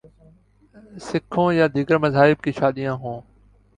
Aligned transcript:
سکھوں 1.07 1.49
یا 1.53 1.65
دیگر 1.75 1.97
مذاہب 1.97 2.43
کی 2.43 2.51
شادیاں 2.51 2.93
ہوں۔ 2.93 3.19